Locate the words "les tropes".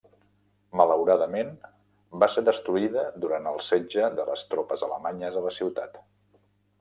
4.31-4.85